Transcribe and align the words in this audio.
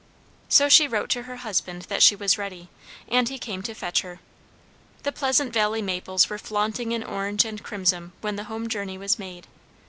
So 0.49 0.67
she 0.67 0.87
wrote 0.87 1.11
to 1.11 1.21
her 1.29 1.35
husband 1.35 1.83
that 1.83 2.01
she 2.01 2.15
was 2.15 2.35
ready, 2.35 2.69
and 3.07 3.29
he 3.29 3.37
came 3.37 3.61
to 3.61 3.75
fetch 3.75 4.01
her. 4.01 4.19
The 5.03 5.11
Pleasant 5.11 5.53
Valley 5.53 5.83
maples 5.83 6.27
were 6.27 6.39
flaunting 6.39 6.91
in 6.91 7.03
orange 7.03 7.45
and 7.45 7.61
crimson 7.61 8.11
when 8.21 8.35
the 8.35 8.45
home 8.45 8.67
journey 8.67 8.97
was 8.97 9.19
made. 9.19 9.45